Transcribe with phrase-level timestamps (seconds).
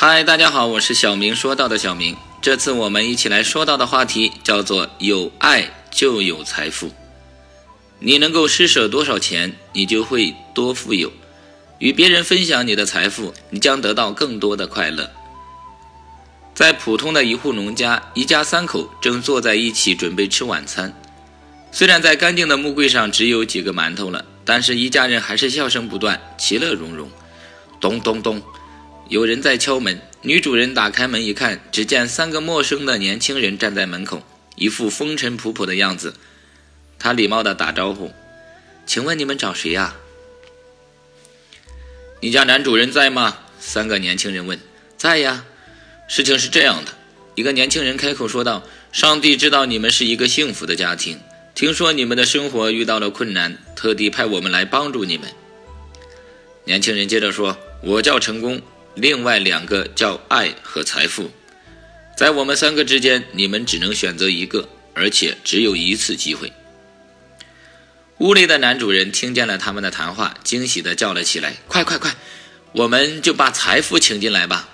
[0.00, 1.34] 嗨，大家好，我是小明。
[1.34, 6.92] 说到的小明，这次我们一起来说到的话题叫做“有爱就有财富”。
[7.98, 11.12] 你能够施舍多少钱，你就会多富有。
[11.80, 15.10] 与别人分享你的财富，你将得到更多的快乐。
[16.54, 20.94] 在普通的一户农家，一家三口正坐在一起准备吃晚餐。
[21.72, 27.10] 虽然在干净的木柜上只有几个馒头了，但是一家人还是笑声不断，其乐融融。
[27.80, 28.40] 咚咚咚。
[29.08, 34.22] 有人在敲门，女主人打开门一看，只见三个陌生的年轻人站在门口，
[34.56, 36.12] 一副风尘仆仆的样子。
[36.98, 38.12] 她礼貌地打招呼
[38.84, 39.96] ：“请问你们找谁呀
[42.20, 44.60] ？”“你家男主人在吗？”三个年轻人问。
[44.98, 45.46] “在呀。”
[46.06, 46.92] 事情是这样的，
[47.34, 48.62] 一个年轻人开口说道
[48.92, 51.18] ：“上帝知道你们是一个幸福的家庭，
[51.54, 55.30] 听说你们的生活遇到了困难，特地派我们来帮助你们。”
[56.64, 58.60] 年轻人接着说：“我叫成功。”
[59.00, 61.30] 另外两个叫爱和财富，
[62.16, 66.52] 在我们三个之间，你们只能选择一个，而且只有一次机会。
[68.18, 72.16] 屋里的男主人听见了他们的谈话，惊喜地叫了起来：“快快快，
[72.72, 74.68] 我们就把财富请进来吧！”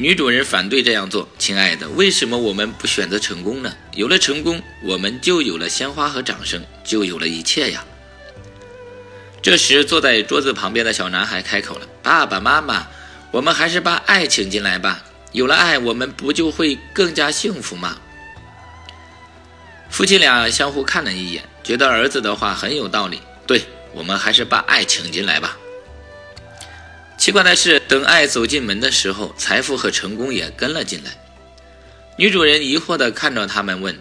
[0.00, 3.76] 女主人反对这样做：“亲爱的，为什么我们不选择成功呢？
[3.92, 7.84] 有了成功，我们就有了鲜花和掌声，就有了一切呀！”
[9.42, 12.86] 这时，坐在桌子旁边的小男孩开口了：“爸爸妈妈。”
[13.30, 15.04] 我们还是把爱请进来吧。
[15.32, 17.98] 有了爱，我们不就会更加幸福吗？
[19.90, 23.20] 夫妻俩相互看了一眼，觉得儿子的话很有道理。
[23.46, 23.62] 对，
[23.92, 25.56] 我们还是把爱请进来吧。
[27.18, 31.10] 奇怪的是，等爱走进门的时候，财富和成功也跟了进来。
[32.16, 33.98] 女主人疑惑地看着他们问：“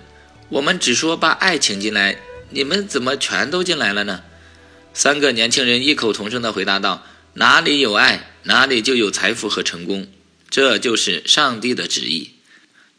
[0.50, 2.18] 我们只说把爱请进来，
[2.50, 4.22] 你们怎么全都进来了呢？”
[4.94, 10.08] 三个年轻人异口同声地回答道：“哪里有爱？”哪里就有财富和成功，
[10.50, 12.32] 这就是上帝的旨意。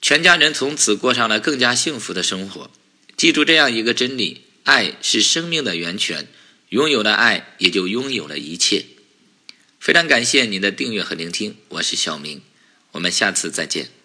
[0.02, 2.70] 全家人从此过上了更加幸福的生活。
[3.16, 6.28] 记住这样一个真理：爱是生命的源泉，
[6.68, 8.84] 拥有了爱，也就拥有了一切。
[9.80, 12.42] 非常感谢您的订阅和聆听，我是小明，
[12.92, 13.97] 我们下次再见。